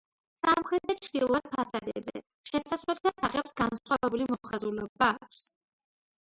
[0.45, 5.47] სამხრეთ და ჩრდილოეთ ფასადებზე შესასვლელთა თაღებს განსხვავებული მოხაზულობა აქვს.